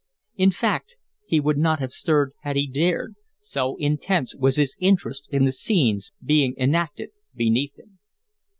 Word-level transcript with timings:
In 0.35 0.49
fact, 0.49 0.97
he 1.27 1.39
would 1.39 1.59
not 1.59 1.77
have 1.79 1.91
stirred 1.93 2.31
had 2.41 2.55
he 2.55 2.65
dared, 2.65 3.13
so 3.39 3.75
intense 3.75 4.35
was 4.35 4.55
his 4.55 4.75
interest 4.79 5.29
in 5.31 5.45
the 5.45 5.51
scenes 5.51 6.11
being 6.23 6.55
enacted 6.57 7.11
beneath 7.35 7.77
him. 7.77 7.99